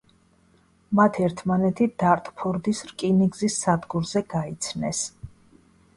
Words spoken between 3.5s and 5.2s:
სადგურზე გაიცნეს.